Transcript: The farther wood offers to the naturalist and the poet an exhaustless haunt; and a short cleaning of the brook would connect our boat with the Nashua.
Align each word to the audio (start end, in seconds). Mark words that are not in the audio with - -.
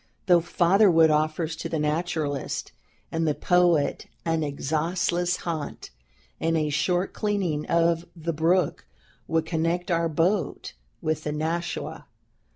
The 0.25 0.41
farther 0.41 0.89
wood 0.89 1.11
offers 1.11 1.55
to 1.57 1.69
the 1.69 1.77
naturalist 1.77 2.71
and 3.11 3.27
the 3.27 3.35
poet 3.35 4.07
an 4.25 4.41
exhaustless 4.41 5.35
haunt; 5.37 5.91
and 6.39 6.57
a 6.57 6.69
short 6.71 7.13
cleaning 7.13 7.67
of 7.67 8.07
the 8.15 8.33
brook 8.33 8.87
would 9.27 9.45
connect 9.45 9.91
our 9.91 10.09
boat 10.09 10.73
with 11.03 11.23
the 11.23 11.31
Nashua. 11.31 12.07